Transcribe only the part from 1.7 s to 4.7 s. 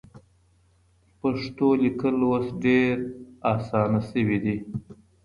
لیکل اوس ډېر اسانه سوي دي.